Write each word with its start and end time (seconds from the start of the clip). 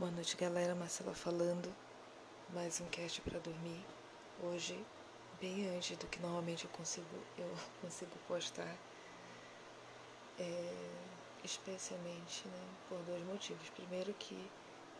Boa 0.00 0.10
noite, 0.12 0.34
galera. 0.34 0.74
Marcela 0.74 1.12
falando. 1.12 1.70
Mais 2.54 2.80
um 2.80 2.86
cast 2.86 3.20
para 3.20 3.38
dormir. 3.38 3.84
Hoje, 4.42 4.74
bem 5.38 5.68
antes 5.76 5.94
do 5.98 6.06
que 6.06 6.18
normalmente 6.20 6.64
eu 6.64 6.70
consigo, 6.70 7.06
eu 7.36 7.54
consigo 7.84 8.10
postar. 8.26 8.74
É, 10.38 10.72
especialmente 11.44 12.48
né, 12.48 12.64
por 12.88 12.98
dois 13.00 13.22
motivos. 13.26 13.68
Primeiro 13.76 14.14
que 14.14 14.50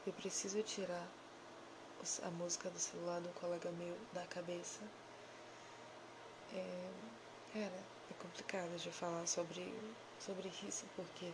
eu 0.06 0.12
preciso 0.12 0.62
tirar 0.64 1.08
a 2.22 2.30
música 2.32 2.68
do 2.68 2.78
celular 2.78 3.22
do 3.22 3.30
colega 3.40 3.70
meu 3.70 3.96
da 4.12 4.26
cabeça. 4.26 4.80
É, 6.52 6.90
cara, 7.54 7.80
é 8.10 8.14
complicado 8.22 8.76
de 8.76 8.90
falar 8.90 9.26
sobre, 9.26 9.64
sobre 10.20 10.52
isso 10.68 10.84
porque 10.94 11.32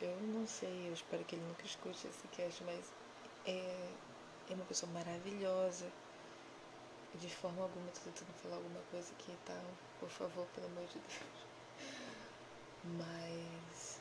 eu 0.00 0.20
não 0.20 0.46
sei, 0.46 0.88
eu 0.88 0.92
espero 0.92 1.24
que 1.24 1.36
ele 1.36 1.44
nunca 1.44 1.64
escute 1.64 2.06
esse 2.06 2.28
cast, 2.28 2.62
mas 2.64 2.92
é, 3.46 3.90
é 4.50 4.54
uma 4.54 4.64
pessoa 4.64 4.90
maravilhosa. 4.92 5.86
De 7.14 7.28
forma 7.30 7.62
alguma, 7.62 7.86
tô 7.92 8.00
tentando 8.00 8.32
falar 8.42 8.56
alguma 8.56 8.80
coisa 8.90 9.10
aqui 9.12 9.32
e 9.32 9.38
tal. 9.46 9.64
Por 9.98 10.10
favor, 10.10 10.46
pelo 10.54 10.66
amor 10.66 10.84
de 10.86 10.98
Deus. 10.98 11.46
Mas 12.98 13.98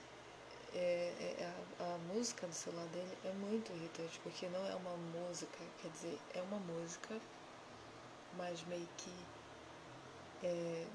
é, 0.73 1.37
é, 1.39 1.53
a, 1.79 1.93
a, 1.93 1.97
música 2.13 2.45
do 2.45 2.53
celular 2.53 2.85
dele 2.87 3.17
é 3.23 3.31
muito 3.31 3.71
irritante, 3.71 4.19
porque 4.21 4.49
não 4.49 4.65
é 4.65 4.75
uma 4.75 4.97
música, 4.97 5.57
quer 5.81 5.89
dizer, 5.89 6.19
é 6.33 6.41
uma 6.41 6.59
música, 6.59 7.17
mas 8.37 8.61
meio 8.65 8.87
que. 8.97 9.25
É, 10.43 10.85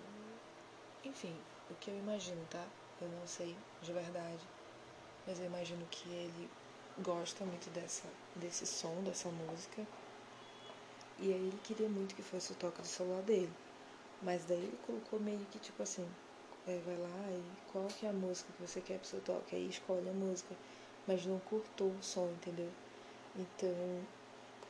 enfim, 1.04 1.34
o 1.70 1.74
que 1.76 1.90
eu 1.90 1.98
imagino, 1.98 2.44
tá? 2.50 2.66
Eu 3.00 3.08
não 3.08 3.26
sei 3.26 3.56
de 3.80 3.92
verdade 3.94 4.59
mas 5.26 5.38
eu 5.38 5.46
imagino 5.46 5.86
que 5.90 6.08
ele 6.08 6.50
gosta 6.98 7.44
muito 7.44 7.70
dessa, 7.70 8.08
desse 8.36 8.66
som, 8.66 9.02
dessa 9.02 9.28
música. 9.28 9.86
E 11.18 11.32
aí 11.32 11.48
ele 11.48 11.60
queria 11.64 11.88
muito 11.88 12.14
que 12.14 12.22
fosse 12.22 12.52
o 12.52 12.54
toque 12.56 12.80
do 12.80 12.86
celular 12.86 13.22
dele. 13.22 13.52
Mas 14.22 14.44
daí 14.44 14.58
ele 14.58 14.78
colocou 14.86 15.18
meio 15.20 15.40
que 15.46 15.58
tipo 15.58 15.82
assim, 15.82 16.06
é, 16.66 16.78
vai 16.84 16.96
lá 16.96 17.30
e 17.30 17.42
qual 17.72 17.86
que 17.86 18.06
é 18.06 18.10
a 18.10 18.12
música 18.12 18.52
que 18.52 18.66
você 18.66 18.80
quer 18.80 18.98
pro 18.98 19.08
seu 19.08 19.20
toque? 19.20 19.56
Aí 19.56 19.68
escolhe 19.68 20.08
a 20.08 20.12
música, 20.12 20.54
mas 21.06 21.24
não 21.24 21.38
cortou 21.40 21.88
o 21.88 22.02
som, 22.02 22.26
entendeu? 22.26 22.70
Então 23.36 23.74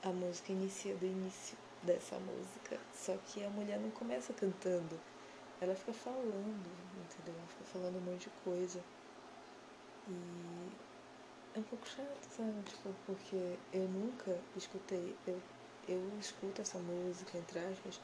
a 0.02 0.08
música 0.12 0.52
inicia 0.52 0.94
do 0.94 1.04
início 1.04 1.56
dessa 1.82 2.16
música. 2.18 2.78
Só 2.94 3.16
que 3.26 3.44
a 3.44 3.50
mulher 3.50 3.78
não 3.78 3.90
começa 3.90 4.32
cantando. 4.32 4.98
Ela 5.60 5.74
fica 5.74 5.92
falando, 5.92 6.70
entendeu? 6.96 7.34
Ela 7.34 7.48
fica 7.48 7.64
falando 7.72 7.96
um 7.96 8.12
monte 8.12 8.22
de 8.22 8.30
coisa. 8.44 8.80
E 10.08 10.72
é 11.54 11.60
um 11.60 11.62
pouco 11.62 11.86
chato, 11.88 12.24
sabe? 12.24 12.62
Tipo, 12.62 12.94
porque 13.06 13.58
eu 13.72 13.88
nunca 13.88 14.38
escutei, 14.56 15.16
eu, 15.26 15.42
eu 15.88 16.18
escuto 16.18 16.60
essa 16.62 16.78
música, 16.78 17.36
entre 17.38 17.58
aspas, 17.58 18.00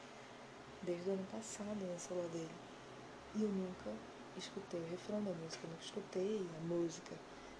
desde 0.81 1.09
o 1.09 1.13
ano 1.13 1.25
passado 1.25 1.85
no 1.85 1.99
celular 1.99 2.27
dele. 2.29 2.55
E 3.35 3.43
eu 3.43 3.49
nunca 3.49 3.89
escutei 4.35 4.81
o 4.81 4.87
refrão 4.89 5.23
da 5.23 5.31
música, 5.33 5.65
eu 5.65 5.69
nunca 5.71 5.83
escutei 5.83 6.49
a 6.57 6.59
música. 6.61 7.15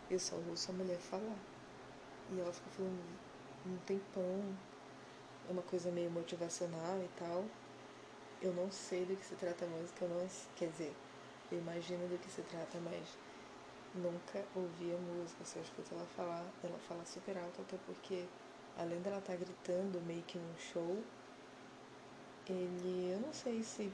Eu 0.09 0.19
só 0.19 0.35
ouço 0.37 0.71
a 0.71 0.73
mulher 0.73 0.99
falar. 0.99 1.39
E 2.31 2.39
ela 2.39 2.53
fica 2.53 2.69
falando 2.71 3.01
um 3.65 3.77
tempão, 3.79 4.55
é 5.47 5.51
uma 5.51 5.63
coisa 5.63 5.91
meio 5.91 6.11
motivacional 6.11 7.01
e 7.03 7.07
tal. 7.09 7.45
Eu 8.41 8.53
não 8.53 8.71
sei 8.71 9.05
do 9.05 9.15
que 9.15 9.25
se 9.25 9.35
trata 9.35 9.65
a 9.65 9.67
música, 9.67 10.05
eu 10.05 10.09
não, 10.09 10.27
quer 10.55 10.69
dizer, 10.69 10.93
eu 11.51 11.57
imagino 11.57 12.07
do 12.07 12.17
que 12.19 12.29
se 12.29 12.41
trata, 12.43 12.79
mas 12.79 13.07
nunca 13.93 14.43
ouvi 14.55 14.93
a 14.93 14.97
música, 14.97 15.45
só 15.45 15.59
escuto 15.59 15.93
ela 15.93 16.05
falar, 16.15 16.45
ela 16.63 16.77
fala 16.79 17.05
super 17.05 17.37
alto, 17.37 17.61
até 17.61 17.77
porque 17.85 18.25
além 18.77 19.01
dela 19.01 19.17
estar 19.19 19.33
tá 19.33 19.39
gritando 19.39 19.99
meio 20.01 20.23
que 20.23 20.37
num 20.37 20.57
show, 20.57 21.03
ele, 22.47 23.11
eu 23.11 23.19
não 23.19 23.33
sei 23.33 23.63
se, 23.63 23.91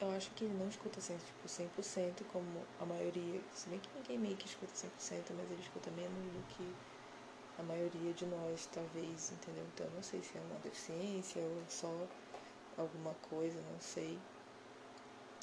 eu 0.00 0.10
acho 0.10 0.30
que 0.30 0.44
ele 0.44 0.54
não 0.54 0.68
escuta 0.68 0.98
assim, 0.98 1.16
tipo, 1.16 1.48
100% 1.48 2.24
como 2.32 2.62
a 2.80 2.86
maioria, 2.86 3.40
se 3.54 3.68
bem 3.68 3.80
que 3.80 3.88
ninguém 3.96 4.18
meio 4.18 4.36
que 4.36 4.46
escuta 4.46 4.72
100%, 4.74 5.34
mas 5.36 5.50
ele 5.50 5.62
escuta 5.62 5.90
menos 5.90 6.32
do 6.32 6.42
que 6.54 6.74
a 7.58 7.62
maioria 7.62 8.12
de 8.12 8.26
nós, 8.26 8.66
talvez, 8.66 9.32
entendeu? 9.32 9.64
Então, 9.74 9.86
eu 9.86 9.92
não 9.92 10.02
sei 10.02 10.22
se 10.22 10.36
é 10.36 10.40
uma 10.40 10.58
deficiência 10.60 11.42
ou 11.42 11.62
só 11.68 12.06
alguma 12.76 13.14
coisa, 13.28 13.60
não 13.72 13.80
sei. 13.80 14.18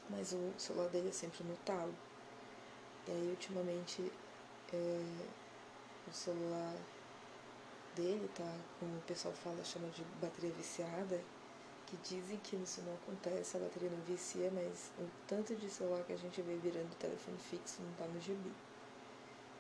Mas 0.09 0.31
o 0.33 0.53
celular 0.59 0.89
dele 0.89 1.09
é 1.09 1.11
sempre 1.11 1.43
no 1.43 1.55
talo. 1.57 1.93
E 3.07 3.11
aí, 3.11 3.29
ultimamente, 3.29 4.11
é, 4.71 5.27
o 6.07 6.13
celular 6.13 6.75
dele 7.95 8.29
tá, 8.35 8.57
como 8.79 8.97
o 8.97 9.01
pessoal 9.01 9.33
fala, 9.33 9.63
chama 9.63 9.87
de 9.89 10.03
bateria 10.21 10.51
viciada, 10.51 11.19
que 11.87 11.97
dizem 11.97 12.37
que 12.37 12.55
isso 12.55 12.81
não 12.81 12.93
acontece, 12.95 13.57
a 13.57 13.59
bateria 13.59 13.89
não 13.89 14.01
vicia, 14.05 14.49
mas 14.51 14.89
o 14.97 15.07
tanto 15.27 15.55
de 15.55 15.69
celular 15.69 16.03
que 16.03 16.13
a 16.13 16.17
gente 16.17 16.41
vê 16.41 16.55
virando 16.55 16.95
telefone 16.95 17.37
fixo 17.37 17.81
não 17.81 17.93
tá 17.93 18.05
no 18.07 18.19
gibi. 18.19 18.51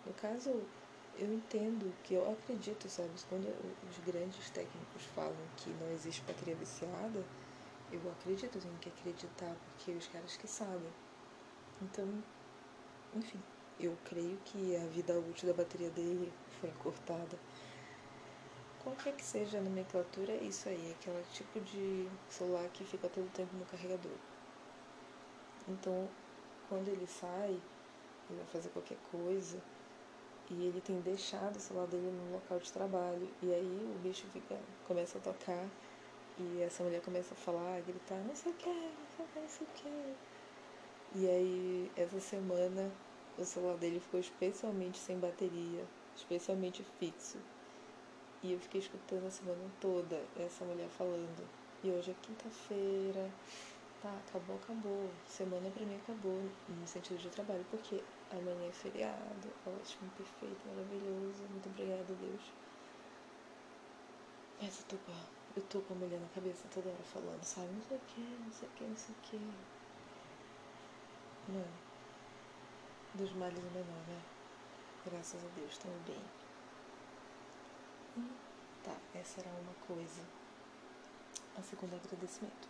No 0.05 0.13
caso, 0.13 0.49
eu 1.19 1.31
entendo 1.31 1.93
que 2.03 2.15
eu 2.15 2.31
acredito, 2.31 2.89
sabe, 2.89 3.09
quando 3.29 3.47
os 3.87 3.97
grandes 4.05 4.49
técnicos 4.49 5.03
falam 5.15 5.35
que 5.57 5.69
não 5.69 5.91
existe 5.91 6.23
bateria 6.23 6.55
viciada, 6.55 7.23
eu 7.91 8.11
acredito, 8.11 8.59
tenho 8.59 8.77
que 8.79 8.89
acreditar, 8.89 9.55
porque 9.77 9.91
os 9.91 10.07
caras 10.07 10.35
que 10.35 10.47
sabem. 10.47 10.91
Então, 11.81 12.07
enfim, 13.15 13.39
eu 13.79 13.95
creio 14.05 14.37
que 14.45 14.75
a 14.75 14.85
vida 14.87 15.17
útil 15.17 15.47
da 15.47 15.53
bateria 15.53 15.89
dele 15.89 16.31
foi 16.59 16.71
cortada. 16.79 17.37
Qualquer 18.83 19.13
que 19.15 19.23
seja 19.23 19.59
a 19.59 19.61
nomenclatura, 19.61 20.33
é 20.33 20.43
isso 20.43 20.67
aí, 20.67 20.89
é 20.89 20.91
aquele 20.91 21.23
tipo 21.31 21.59
de 21.61 22.07
celular 22.29 22.67
que 22.69 22.83
fica 22.83 23.07
todo 23.07 23.25
o 23.25 23.29
tempo 23.29 23.55
no 23.55 23.65
carregador. 23.65 24.17
Então, 25.67 26.09
quando 26.67 26.89
ele 26.89 27.07
sai, 27.07 27.51
ele 28.29 28.39
vai 28.39 28.45
fazer 28.47 28.69
qualquer 28.69 28.97
coisa, 29.09 29.57
e 30.49 30.65
ele 30.65 30.81
tem 30.81 30.99
deixado 31.01 31.55
o 31.55 31.59
celular 31.59 31.87
dele 31.87 32.11
no 32.11 32.33
local 32.33 32.59
de 32.59 32.71
trabalho. 32.71 33.27
E 33.41 33.53
aí 33.53 33.95
o 33.95 33.99
bicho 33.99 34.27
fica, 34.27 34.59
começa 34.87 35.17
a 35.17 35.21
tocar 35.21 35.65
e 36.37 36.61
essa 36.61 36.83
mulher 36.83 37.01
começa 37.01 37.33
a 37.33 37.37
falar, 37.37 37.77
a 37.77 37.81
gritar, 37.81 38.17
não 38.27 38.35
sei 38.35 38.51
o 38.51 38.55
que, 38.55 38.69
não 38.69 39.07
sei 39.15 39.25
o 39.25 39.27
que, 39.29 39.39
não 39.39 39.49
sei 39.49 39.67
o 39.67 39.69
que. 39.75 40.15
E 41.13 41.27
aí, 41.29 41.91
essa 41.95 42.19
semana, 42.19 42.91
o 43.37 43.45
celular 43.45 43.77
dele 43.77 43.99
ficou 44.01 44.19
especialmente 44.19 44.97
sem 44.97 45.17
bateria, 45.19 45.87
especialmente 46.15 46.83
fixo. 46.83 47.37
E 48.43 48.51
eu 48.51 48.59
fiquei 48.59 48.79
escutando 48.81 49.25
a 49.25 49.31
semana 49.31 49.71
toda 49.79 50.29
essa 50.35 50.65
mulher 50.65 50.89
falando. 50.89 51.49
E 51.83 51.91
hoje 51.91 52.11
é 52.11 52.15
quinta-feira. 52.15 53.31
Tá, 54.01 54.17
acabou, 54.19 54.57
acabou. 54.57 55.09
Semana 55.25 55.71
pra 55.71 55.85
mim 55.85 55.95
acabou, 55.95 56.51
no 56.67 56.87
sentido 56.87 57.19
de 57.19 57.29
trabalho, 57.29 57.65
porque 57.71 58.03
amanhã 58.29 58.67
é 58.69 58.73
feriado. 58.73 59.55
Ótimo, 59.65 60.11
perfeito, 60.11 60.67
maravilhoso. 60.67 61.47
Muito 61.49 61.69
obrigada, 61.69 62.13
Deus. 62.15 62.53
Mas 64.59 64.79
eu 64.79 64.85
tô 64.85 64.97
com 64.97 65.11
a, 65.11 65.29
eu 65.55 65.61
tô 65.67 65.81
com 65.83 65.93
a 65.93 65.97
mulher 65.97 66.19
na 66.19 66.27
cabeça 66.29 66.67
toda 66.67 66.89
hora 66.89 67.03
falando, 67.03 67.43
sabe? 67.43 67.71
Não 67.73 67.81
sei 67.83 67.97
o 67.97 68.01
que, 68.01 68.21
não 68.39 68.51
sei 68.51 68.67
o 68.67 68.71
que, 68.71 68.87
não 68.87 68.97
sei 68.97 69.15
o 69.15 69.17
que. 69.19 69.82
Não. 71.47 71.67
Dos 73.15 73.33
males 73.33 73.59
o 73.59 73.71
menor, 73.71 74.07
né? 74.07 74.21
Graças 75.05 75.43
a 75.43 75.47
Deus, 75.55 75.71
estamos 75.71 76.01
bem. 76.03 76.23
E, 78.17 78.83
tá, 78.83 78.95
essa 79.13 79.41
era 79.41 79.49
uma 79.49 79.73
coisa. 79.85 80.21
A 81.57 81.61
segunda 81.61 81.97
agradecimento. 81.97 82.69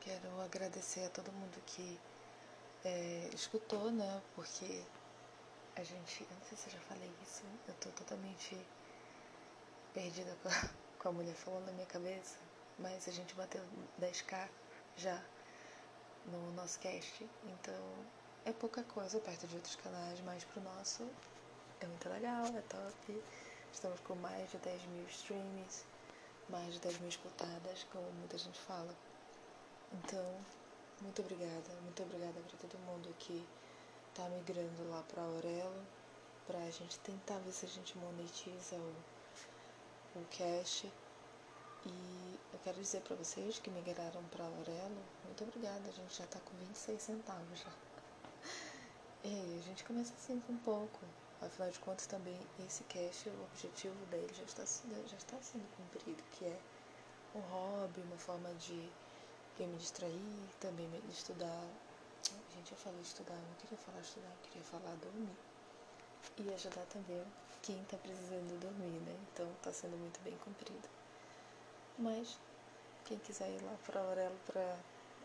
Quero 0.00 0.40
agradecer 0.42 1.06
a 1.06 1.10
todo 1.10 1.32
mundo 1.32 1.60
que 1.66 2.00
é, 2.84 3.28
escutou, 3.34 3.90
né? 3.90 4.22
Porque 4.36 4.84
a 5.74 5.82
gente. 5.82 6.22
Eu 6.22 6.36
não 6.36 6.46
sei 6.46 6.56
se 6.56 6.68
eu 6.68 6.74
já 6.74 6.80
falei 6.80 7.10
isso. 7.20 7.42
Eu 7.66 7.74
tô 7.74 7.90
totalmente 7.90 8.56
perdida 9.92 10.36
com 10.40 10.48
a, 10.48 10.70
com 11.02 11.08
a 11.08 11.12
mulher 11.12 11.34
falando 11.34 11.66
na 11.66 11.72
minha 11.72 11.86
cabeça. 11.86 12.38
Mas 12.78 13.08
a 13.08 13.12
gente 13.12 13.34
bateu 13.34 13.62
10k 14.00 14.48
já 14.96 15.20
no 16.26 16.52
nosso 16.52 16.78
cast. 16.80 17.28
Então 17.44 18.04
é 18.44 18.52
pouca 18.52 18.82
coisa 18.84 19.18
perto 19.20 19.46
de 19.46 19.56
outros 19.56 19.76
canais, 19.76 20.20
mas 20.20 20.44
pro 20.44 20.60
nosso 20.62 21.08
é 21.80 21.86
muito 21.86 22.08
legal, 22.08 22.46
é 22.46 22.60
top. 22.62 23.22
Estamos 23.72 24.00
com 24.00 24.14
mais 24.16 24.50
de 24.50 24.58
10 24.58 24.82
mil 24.86 25.04
streams, 25.08 25.84
mais 26.48 26.74
de 26.74 26.80
10 26.80 26.98
mil 27.00 27.08
escutadas, 27.08 27.86
como 27.92 28.04
muita 28.12 28.38
gente 28.38 28.58
fala. 28.60 28.94
Então, 29.92 30.24
muito 31.00 31.20
obrigada, 31.22 31.74
muito 31.82 32.02
obrigada 32.02 32.40
para 32.40 32.58
todo 32.58 32.78
mundo 32.80 33.14
que 33.18 33.44
tá 34.14 34.28
migrando 34.28 34.88
lá 34.90 35.02
pra 35.08 35.22
Aurelo, 35.22 35.86
pra 36.46 36.70
gente 36.70 36.98
tentar 37.00 37.38
ver 37.38 37.52
se 37.52 37.66
a 37.66 37.68
gente 37.68 37.98
monetiza 37.98 38.76
o, 38.76 38.94
o 40.20 40.24
cash 40.30 40.86
e 41.86 42.38
eu 42.52 42.58
quero 42.64 42.80
dizer 42.80 43.00
para 43.02 43.16
vocês 43.16 43.58
que 43.58 43.70
migraram 43.70 44.22
para 44.30 44.44
Aurelo, 44.44 45.02
muito 45.24 45.44
obrigada, 45.44 45.88
a 45.88 45.92
gente 45.92 46.16
já 46.16 46.24
está 46.24 46.38
com 46.40 46.56
26 46.56 47.02
centavos 47.02 47.58
já. 47.58 47.72
E 49.24 49.58
a 49.58 49.62
gente 49.62 49.84
começa 49.84 50.12
assim 50.14 50.40
com 50.40 50.56
pouco. 50.58 51.00
Afinal 51.40 51.70
de 51.70 51.78
contas, 51.78 52.06
também 52.06 52.38
esse 52.66 52.84
cast, 52.84 53.28
o 53.28 53.44
objetivo 53.44 53.94
dele 54.06 54.32
já 54.34 54.44
está, 54.44 54.64
já 54.64 55.16
está 55.16 55.36
sendo 55.42 55.66
cumprido, 55.76 56.22
que 56.32 56.44
é 56.44 56.58
um 57.34 57.40
hobby, 57.40 58.00
uma 58.02 58.16
forma 58.16 58.52
de 58.54 58.88
eu 59.58 59.66
me 59.66 59.76
distrair, 59.76 60.48
também 60.60 60.88
me 60.88 61.00
estudar. 61.10 61.64
Gente, 62.54 62.72
eu 62.72 62.78
falei 62.78 63.00
estudar, 63.00 63.34
não 63.34 63.54
queria 63.60 63.78
falar 63.78 64.00
estudar, 64.00 64.28
eu 64.28 64.48
queria 64.48 64.64
falar 64.64 64.94
dormir. 64.96 65.36
E 66.38 66.54
ajudar 66.54 66.84
também 66.86 67.24
quem 67.62 67.80
está 67.82 67.96
precisando 67.96 68.58
dormir, 68.60 69.00
né? 69.00 69.16
Então 69.32 69.50
está 69.52 69.72
sendo 69.72 69.96
muito 69.96 70.20
bem 70.20 70.36
cumprido. 70.38 70.88
Mas 71.98 72.38
quem 73.04 73.18
quiser 73.18 73.48
ir 73.50 73.62
lá 73.62 73.76
para 73.86 74.00
Aurelo 74.00 74.36
para 74.46 74.76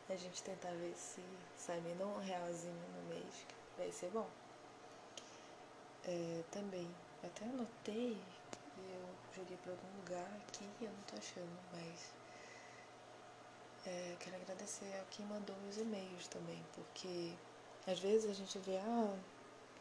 a 0.10 0.16
gente 0.16 0.42
tentar 0.44 0.72
ver 0.72 0.94
se 0.96 1.22
sai 1.58 1.80
menos 1.82 2.08
um 2.08 2.20
realzinho 2.20 2.74
no 2.96 3.16
mês, 3.16 3.46
vai 3.78 3.92
ser 3.92 4.10
bom. 4.12 4.28
É, 6.06 6.44
também, 6.52 6.88
até 7.24 7.46
anotei 7.46 8.18
e 8.78 8.94
eu 8.94 9.10
joguei 9.36 9.58
para 9.58 9.72
algum 9.72 9.98
lugar 9.98 10.28
aqui 10.48 10.66
eu 10.82 10.90
não 10.90 11.04
tô 11.04 11.18
achando, 11.18 11.60
mas 11.74 12.14
é, 13.86 14.16
quero 14.20 14.36
agradecer 14.38 14.94
a 15.02 15.04
quem 15.12 15.26
mandou 15.26 15.56
os 15.70 15.78
e-mails 15.78 16.28
também, 16.28 16.62
porque 16.74 17.34
às 17.88 18.00
vezes 18.00 18.30
a 18.30 18.34
gente 18.34 18.58
vê, 18.60 18.78
ah, 18.78 19.18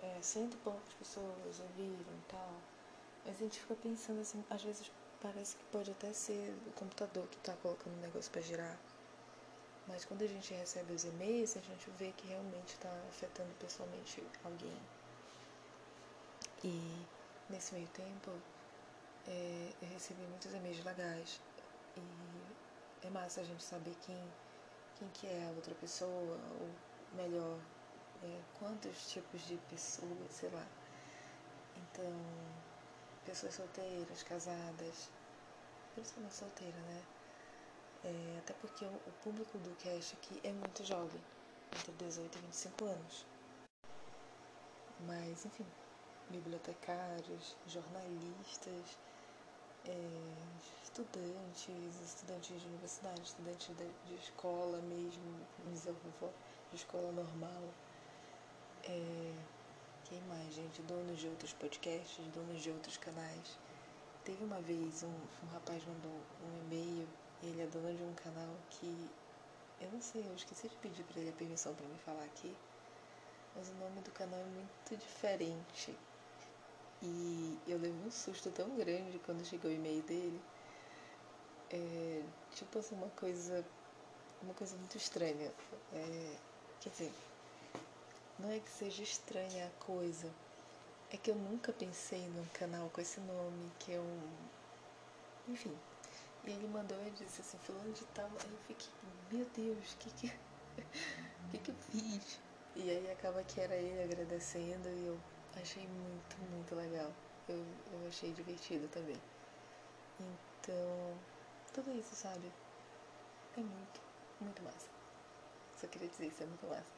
é, 0.03 0.19
cento 0.23 0.55
e 0.55 0.59
poucas 0.59 0.93
pessoas 0.99 1.61
ouviram 1.61 2.13
e 2.13 2.23
tal, 2.29 2.55
mas 3.25 3.37
a 3.37 3.39
gente 3.39 3.61
fica 3.61 3.75
pensando 3.75 4.21
assim, 4.21 4.45
às 4.51 4.63
vezes 4.63 4.91
parece 5.21 5.57
que 5.57 5.65
pode 5.67 5.91
até 5.91 6.13
ser 6.13 6.55
o 6.67 6.73
computador 6.73 7.27
que 7.29 7.37
está 7.37 7.55
colocando 7.55 7.95
o 7.95 8.01
negócio 8.01 8.31
para 8.31 8.41
girar. 8.43 8.79
Mas 9.87 10.05
quando 10.05 10.23
a 10.23 10.27
gente 10.27 10.53
recebe 10.53 10.93
os 10.93 11.05
e-mails, 11.05 11.57
a 11.57 11.61
gente 11.61 11.91
vê 11.99 12.13
que 12.13 12.27
realmente 12.29 12.75
está 12.75 12.91
afetando 13.09 13.53
pessoalmente 13.55 14.23
alguém. 14.45 14.79
E 16.63 17.07
nesse 17.49 17.75
meio 17.75 17.89
tempo, 17.89 18.31
é, 19.27 19.73
eu 19.81 19.89
recebi 19.89 20.21
muitos 20.23 20.53
e-mails 20.53 20.85
legais. 20.85 21.41
E 21.97 23.07
é 23.07 23.11
massa 23.11 23.41
a 23.41 23.45
gente 23.45 23.63
saber 23.63 23.97
quem, 24.03 24.23
quem 24.99 25.09
que 25.11 25.27
é 25.27 25.47
a 25.47 25.57
outra 25.57 25.75
pessoa, 25.77 26.39
ou 26.61 26.71
melhor, 27.15 27.59
é, 28.23 28.41
quantos 28.59 29.11
tipos 29.11 29.41
de 29.47 29.57
pessoas, 29.71 30.31
sei 30.31 30.51
lá. 30.51 30.67
Então, 31.77 32.13
pessoas 33.29 33.55
solteiras, 33.55 34.23
casadas, 34.23 35.11
principalmente 35.95 36.35
solteira, 36.35 36.79
né? 36.79 37.03
É, 38.03 38.39
até 38.39 38.55
porque 38.55 38.87
o, 38.87 38.89
o 38.89 39.13
público 39.23 39.59
do 39.59 39.71
cast 39.77 40.17
aqui 40.17 40.41
é 40.43 40.51
muito 40.51 40.83
jovem, 40.83 41.21
entre 41.77 41.93
18 41.93 42.39
e 42.39 42.41
25 42.41 42.85
anos. 42.87 43.27
Mas, 45.01 45.45
enfim, 45.45 45.67
bibliotecários, 46.31 47.55
jornalistas, 47.67 48.97
é, 49.85 49.93
estudantes, 50.83 52.01
estudantes 52.01 52.63
de 52.63 52.67
universidade, 52.67 53.21
estudantes 53.21 53.77
de, 53.77 53.89
de 54.07 54.15
escola 54.15 54.81
mesmo, 54.81 55.47
de 56.71 56.77
escola 56.77 57.13
normal. 57.13 57.75
É, 58.85 59.58
quem 60.09 60.21
mais, 60.23 60.55
gente? 60.55 60.81
Donos 60.83 61.19
de 61.19 61.29
outros 61.29 61.53
podcasts, 61.53 62.27
donos 62.35 62.63
de 62.63 62.71
outros 62.71 62.97
canais. 62.97 63.59
Teve 64.25 64.43
uma 64.43 64.61
vez 64.61 65.03
um, 65.03 65.09
um 65.09 65.53
rapaz 65.53 65.83
mandou 65.85 66.11
um 66.11 66.59
e-mail, 66.65 67.07
ele 67.43 67.61
é 67.61 67.67
dono 67.67 67.95
de 67.95 68.03
um 68.03 68.15
canal 68.15 68.55
que 68.71 69.11
eu 69.81 69.91
não 69.93 70.01
sei, 70.01 70.25
eu 70.27 70.35
esqueci 70.35 70.69
de 70.69 70.77
pedir 70.77 71.05
para 71.05 71.21
ele 71.21 71.31
a 71.31 71.33
permissão 71.33 71.75
para 71.75 71.87
me 71.87 71.99
falar 71.99 72.25
aqui, 72.25 72.55
mas 73.55 73.69
o 73.69 73.75
nome 73.75 74.01
do 74.01 74.11
canal 74.11 74.41
é 74.41 74.45
muito 74.45 74.97
diferente. 74.97 75.95
E 77.03 77.59
eu 77.67 77.79
levei 77.79 78.03
um 78.07 78.11
susto 78.11 78.51
tão 78.51 78.77
grande 78.77 79.21
quando 79.21 79.45
chegou 79.45 79.71
o 79.71 79.75
e-mail 79.75 80.03
dele. 80.03 80.41
É, 81.71 82.23
tipo 82.55 82.79
assim, 82.79 82.97
uma 82.97 83.11
coisa. 83.11 83.65
Uma 84.43 84.55
coisa 84.55 84.77
muito 84.77 84.97
estranha. 84.97 85.53
É, 85.93 86.37
quer 86.81 86.91
dizer, 86.91 87.13
não 88.39 88.51
é 88.51 88.61
que 88.61 88.71
seja 88.71 89.03
estranha 89.03 89.67
a 89.67 89.85
coisa, 89.85 90.33
é 91.11 91.17
que 91.17 91.31
eu 91.31 91.35
nunca 91.35 91.73
pensei 91.73 92.29
num 92.29 92.47
canal 92.55 92.89
com 92.91 93.01
esse 93.01 93.21
nome, 93.21 93.71
que 93.79 93.93
é 93.93 94.01
um. 94.01 94.21
Enfim. 95.49 95.77
E 96.45 96.51
ele 96.51 96.69
mandou 96.69 96.97
e 97.07 97.11
disse 97.11 97.41
assim, 97.41 97.59
fulano 97.59 97.93
de 97.93 98.05
tal, 98.07 98.27
aí 98.27 98.51
eu 98.51 98.59
fiquei, 98.67 98.89
meu 99.31 99.47
Deus, 99.47 99.93
o 99.93 99.97
que 99.97 100.11
que, 100.11 100.29
que 101.51 101.59
que 101.59 101.71
eu 101.71 101.75
fiz? 101.91 102.39
E 102.77 102.91
aí 102.91 103.11
acaba 103.11 103.43
que 103.43 103.61
era 103.61 103.75
ele 103.75 104.03
agradecendo 104.03 104.89
e 104.89 105.07
eu 105.07 105.19
achei 105.61 105.87
muito, 105.87 106.39
muito 106.51 106.75
legal. 106.75 107.13
Eu, 107.49 107.57
eu 107.93 108.07
achei 108.07 108.33
divertido 108.33 108.87
também. 108.89 109.17
Então, 110.21 111.19
tudo 111.75 111.93
isso, 111.99 112.15
sabe? 112.15 112.53
É 113.57 113.61
muito, 113.61 114.01
muito 114.41 114.63
massa. 114.63 114.89
Só 115.81 115.87
queria 115.87 116.09
dizer 116.09 116.27
isso, 116.27 116.43
é 116.43 116.47
muito 116.47 116.67
massa. 116.67 116.98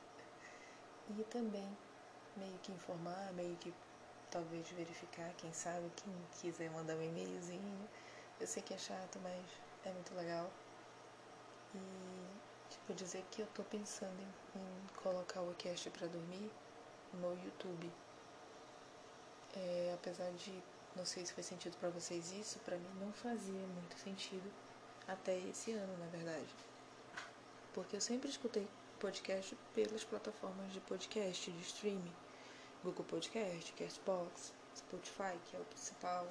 E 1.18 1.24
também 1.24 1.68
meio 2.36 2.56
que 2.62 2.70
informar, 2.70 3.32
meio 3.32 3.56
que 3.56 3.74
talvez 4.30 4.68
verificar, 4.70 5.32
quem 5.38 5.52
sabe, 5.52 5.90
quem 5.96 6.14
quiser 6.40 6.70
mandar 6.70 6.94
um 6.94 7.02
e-mailzinho. 7.02 7.88
Eu 8.38 8.46
sei 8.46 8.62
que 8.62 8.72
é 8.72 8.78
chato, 8.78 9.18
mas 9.22 9.44
é 9.84 9.92
muito 9.92 10.14
legal. 10.14 10.48
E 11.74 12.70
tipo 12.70 12.94
dizer 12.94 13.24
que 13.30 13.42
eu 13.42 13.46
tô 13.48 13.64
pensando 13.64 14.14
em, 14.20 14.60
em 14.60 14.86
colocar 15.02 15.40
o 15.42 15.52
cast 15.54 15.90
para 15.90 16.06
dormir 16.06 16.50
no 17.14 17.32
YouTube. 17.44 17.90
É, 19.56 19.92
apesar 19.92 20.30
de 20.32 20.52
não 20.94 21.04
sei 21.04 21.26
se 21.26 21.32
faz 21.32 21.46
sentido 21.46 21.76
para 21.78 21.90
vocês 21.90 22.30
isso, 22.32 22.58
para 22.60 22.76
mim 22.76 22.90
não 23.00 23.12
fazia 23.12 23.66
muito 23.74 23.98
sentido 23.98 24.48
até 25.08 25.36
esse 25.38 25.72
ano, 25.72 25.98
na 25.98 26.06
verdade. 26.06 26.54
Porque 27.74 27.96
eu 27.96 28.00
sempre 28.00 28.28
escutei 28.28 28.68
podcast 29.00 29.56
pelas 29.74 30.04
plataformas 30.04 30.72
de 30.72 30.80
podcast, 30.80 31.50
de 31.50 31.60
streaming. 31.62 32.12
Google 32.84 33.04
Podcast, 33.04 33.72
Castbox, 33.72 34.52
Spotify, 34.76 35.38
que 35.46 35.56
é 35.56 35.58
o 35.58 35.64
principal. 35.64 36.28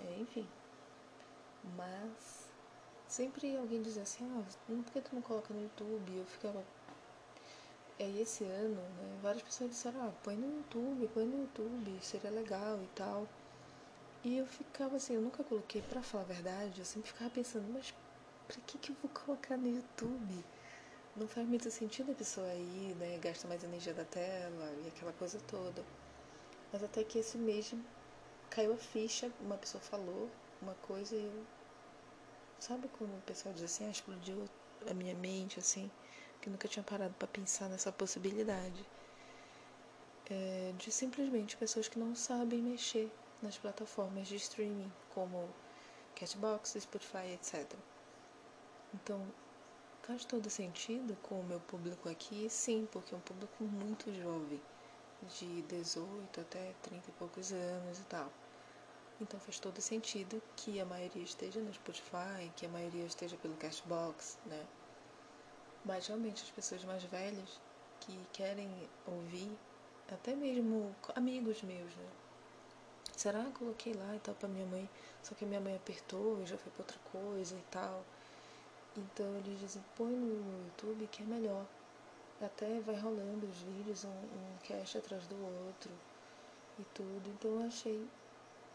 É, 0.00 0.20
enfim. 0.20 0.48
Mas 1.76 2.48
sempre 3.08 3.56
alguém 3.56 3.82
dizia 3.82 4.02
assim, 4.02 4.24
ah, 4.24 4.44
por 4.66 4.92
que 4.92 5.00
tu 5.00 5.14
não 5.14 5.22
coloca 5.22 5.52
no 5.52 5.60
YouTube? 5.60 6.16
Eu 6.16 6.24
ficava. 6.24 6.64
Aí 7.98 8.20
esse 8.20 8.44
ano, 8.44 8.80
né, 8.80 9.18
várias 9.20 9.42
pessoas 9.42 9.70
disseram, 9.70 10.08
ah, 10.08 10.12
põe 10.24 10.36
no 10.36 10.56
YouTube, 10.58 11.10
põe 11.12 11.24
no 11.24 11.42
YouTube, 11.42 11.98
seria 12.00 12.30
legal 12.30 12.80
e 12.82 12.88
tal. 12.94 13.28
E 14.24 14.38
eu 14.38 14.46
ficava 14.46 14.96
assim, 14.96 15.14
eu 15.14 15.20
nunca 15.20 15.44
coloquei, 15.44 15.82
para 15.82 16.02
falar 16.02 16.24
a 16.24 16.26
verdade, 16.26 16.80
eu 16.80 16.84
sempre 16.84 17.08
ficava 17.08 17.30
pensando, 17.30 17.72
mas 17.72 17.92
pra 18.46 18.56
que 18.66 18.78
que 18.78 18.90
eu 18.90 18.96
vou 19.02 19.10
colocar 19.10 19.56
no 19.56 19.68
YouTube? 19.68 20.44
Não 21.14 21.28
faz 21.28 21.46
muito 21.46 21.70
sentido 21.70 22.12
a 22.12 22.14
pessoa 22.14 22.52
ir, 22.54 22.94
né? 22.96 23.18
Gasta 23.18 23.46
mais 23.46 23.62
energia 23.62 23.92
da 23.92 24.04
tela 24.04 24.72
e 24.84 24.88
aquela 24.88 25.12
coisa 25.12 25.38
toda. 25.46 25.84
Mas 26.72 26.82
até 26.82 27.04
que 27.04 27.18
esse 27.18 27.36
mês 27.36 27.74
caiu 28.50 28.72
a 28.72 28.76
ficha, 28.76 29.30
uma 29.40 29.56
pessoa 29.58 29.82
falou 29.82 30.30
uma 30.60 30.74
coisa 30.74 31.14
e 31.14 31.24
eu. 31.24 31.44
Sabe 32.58 32.88
quando 32.96 33.16
o 33.16 33.22
pessoal 33.22 33.52
diz 33.52 33.64
assim, 33.64 33.86
ah, 33.86 33.90
explodiu 33.90 34.48
a 34.88 34.94
minha 34.94 35.14
mente, 35.14 35.58
assim, 35.58 35.90
que 36.40 36.48
nunca 36.48 36.68
tinha 36.68 36.82
parado 36.82 37.14
para 37.18 37.28
pensar 37.28 37.68
nessa 37.68 37.90
possibilidade. 37.90 38.86
É, 40.30 40.72
de 40.78 40.90
simplesmente 40.90 41.56
pessoas 41.56 41.88
que 41.88 41.98
não 41.98 42.14
sabem 42.14 42.62
mexer 42.62 43.10
nas 43.42 43.58
plataformas 43.58 44.28
de 44.28 44.36
streaming, 44.36 44.90
como 45.10 45.48
Catbox, 46.14 46.76
Spotify, 46.78 47.32
etc. 47.34 47.66
Então, 48.94 49.26
Faz 50.02 50.24
todo 50.26 50.50
sentido 50.50 51.16
com 51.22 51.40
o 51.40 51.44
meu 51.44 51.58
público 51.60 52.06
aqui? 52.08 52.50
Sim, 52.50 52.86
porque 52.92 53.14
é 53.14 53.16
um 53.16 53.20
público 53.20 53.64
muito 53.64 54.12
jovem, 54.12 54.60
de 55.22 55.62
18 55.62 56.40
até 56.40 56.74
30 56.82 57.08
e 57.10 57.12
poucos 57.12 57.52
anos 57.52 57.98
e 58.00 58.04
tal. 58.04 58.30
Então 59.20 59.40
faz 59.40 59.58
todo 59.60 59.80
sentido 59.80 60.42
que 60.56 60.80
a 60.80 60.84
maioria 60.86 61.22
esteja 61.22 61.60
no 61.62 61.72
Spotify, 61.72 62.52
que 62.56 62.66
a 62.66 62.70
maioria 62.70 63.06
esteja 63.06 63.36
pelo 63.38 63.56
Cashbox, 63.56 64.38
né? 64.46 64.66
Mas 65.84 66.06
realmente 66.06 66.42
as 66.42 66.50
pessoas 66.50 66.82
mais 66.84 67.04
velhas 67.04 67.60
que 68.00 68.26
querem 68.32 68.88
ouvir, 69.06 69.58
até 70.08 70.34
mesmo 70.34 70.96
amigos 71.14 71.62
meus, 71.62 71.94
né? 71.94 72.08
Será 73.16 73.44
que 73.44 73.52
coloquei 73.52 73.92
lá 73.94 74.16
e 74.16 74.20
tal 74.20 74.34
pra 74.34 74.48
minha 74.48 74.66
mãe, 74.66 74.90
só 75.22 75.34
que 75.34 75.46
minha 75.46 75.60
mãe 75.60 75.76
apertou 75.76 76.42
e 76.42 76.46
já 76.46 76.58
foi 76.58 76.70
pra 76.72 76.82
outra 76.82 76.98
coisa 77.04 77.56
e 77.58 77.62
tal. 77.70 78.04
Então 78.96 79.26
eles 79.36 79.58
dizem, 79.58 79.82
põe 79.96 80.10
no 80.10 80.64
YouTube 80.66 81.08
que 81.10 81.22
é 81.22 81.26
melhor. 81.26 81.64
Até 82.40 82.80
vai 82.80 82.98
rolando 82.98 83.46
os 83.46 83.58
vídeos, 83.58 84.04
um, 84.04 84.08
um 84.08 84.58
cast 84.64 84.98
atrás 84.98 85.26
do 85.26 85.36
outro 85.66 85.90
e 86.78 86.84
tudo. 86.94 87.30
Então 87.30 87.60
eu 87.60 87.66
achei 87.66 88.06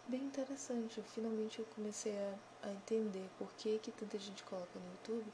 bem 0.08 0.24
interessante. 0.24 1.02
Finalmente 1.14 1.60
eu 1.60 1.66
comecei 1.76 2.18
a, 2.18 2.68
a, 2.68 2.72
entender 2.72 3.30
por 3.38 3.52
que, 3.54 3.78
que 3.80 3.92
tanta 3.92 4.18
gente 4.18 4.44
coloca 4.44 4.80
no 4.80 4.92
YouTube, 4.92 5.32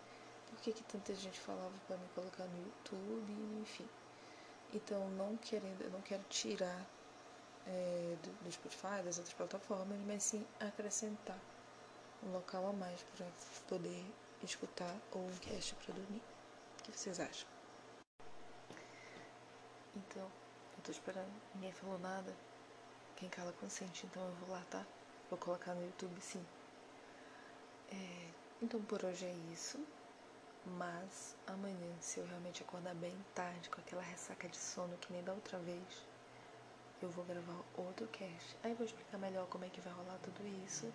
por 0.49 0.59
que, 0.59 0.73
que 0.73 0.83
tanta 0.83 1.13
gente 1.15 1.39
falava 1.39 1.73
para 1.87 1.97
me 1.97 2.07
colocar 2.15 2.45
no 2.45 2.57
YouTube, 2.57 3.61
enfim. 3.61 3.87
Então 4.73 5.07
não 5.11 5.37
querendo, 5.37 5.81
eu 5.81 5.91
não 5.91 6.01
quero 6.01 6.23
tirar 6.29 6.85
é, 7.67 8.15
do, 8.21 8.43
do 8.43 8.51
Spotify, 8.51 9.01
das 9.03 9.17
outras 9.17 9.33
plataformas, 9.33 9.99
mas 10.05 10.23
sim 10.23 10.45
acrescentar 10.59 11.39
um 12.25 12.31
local 12.31 12.67
a 12.67 12.73
mais 12.73 13.01
para 13.15 13.27
poder 13.67 14.03
escutar 14.45 14.95
ou 15.11 15.21
um 15.21 15.37
cast 15.37 15.75
para 15.75 15.93
dormir. 15.93 16.21
O 16.79 16.83
que 16.83 16.99
vocês 16.99 17.19
acham? 17.19 17.47
Então, 19.95 20.29
eu 20.77 20.83
tô 20.83 20.91
esperando. 20.91 21.31
Ninguém 21.55 21.71
falou 21.71 21.99
nada. 21.99 22.35
Quem 23.15 23.29
cala 23.29 23.53
consente, 23.53 24.05
então 24.05 24.25
eu 24.25 24.33
vou 24.35 24.49
lá, 24.49 24.63
tá? 24.69 24.85
Vou 25.29 25.37
colocar 25.37 25.73
no 25.73 25.85
YouTube 25.85 26.19
sim. 26.19 26.43
É, 27.91 28.29
então 28.61 28.81
por 28.81 29.03
hoje 29.05 29.25
é 29.25 29.33
isso. 29.53 29.79
Mas 30.65 31.35
amanhã, 31.45 31.93
se 31.99 32.19
eu 32.19 32.25
realmente 32.25 32.63
acordar 32.63 32.95
bem 32.95 33.15
tarde, 33.35 33.69
com 33.69 33.81
aquela 33.81 34.01
ressaca 34.01 34.47
de 34.47 34.57
sono 34.57 34.97
que 34.97 35.11
nem 35.11 35.23
da 35.23 35.33
outra 35.33 35.59
vez, 35.59 36.05
eu 37.01 37.09
vou 37.09 37.25
gravar 37.25 37.61
outro 37.75 38.07
cast. 38.07 38.57
Aí 38.63 38.73
vou 38.73 38.85
explicar 38.85 39.17
melhor 39.17 39.45
como 39.47 39.65
é 39.65 39.69
que 39.69 39.81
vai 39.81 39.91
rolar 39.93 40.17
tudo 40.19 40.47
isso. 40.65 40.91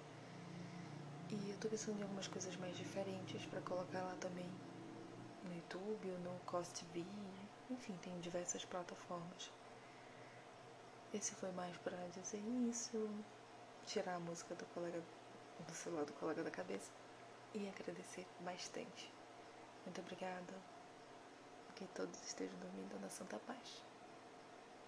E 1.30 1.50
eu 1.50 1.58
tô 1.58 1.68
pensando 1.68 1.99
em 1.99 2.02
algumas 2.02 2.26
coisas 2.26 2.56
mais 2.56 2.75
diferentes 2.75 3.44
para 3.47 3.61
colocar 3.61 4.00
lá 4.00 4.16
também 4.18 4.47
no 5.44 5.54
YouTube 5.54 6.11
ou 6.11 6.18
no 6.20 6.40
Cost 6.47 6.82
TV. 6.87 7.04
Enfim, 7.70 7.94
tem 8.02 8.18
diversas 8.20 8.64
plataformas. 8.64 9.50
Esse 11.12 11.35
foi 11.35 11.52
mais 11.52 11.76
para 11.78 11.97
dizer 12.08 12.40
isso, 12.68 13.11
tirar 13.87 14.14
a 14.14 14.20
música 14.20 14.54
do 14.54 14.64
colega 14.66 15.02
do 15.66 15.75
celular 15.75 16.04
do 16.04 16.12
colega 16.14 16.42
da 16.42 16.50
cabeça 16.50 16.90
e 17.54 17.68
agradecer 17.68 18.26
bastante. 18.40 19.12
Muito 19.85 20.00
obrigada. 20.00 20.54
Que 21.76 21.87
todos 21.88 22.20
estejam 22.23 22.58
dormindo 22.58 22.99
na 23.00 23.11
Santa 23.11 23.38
Paz. 23.47 23.88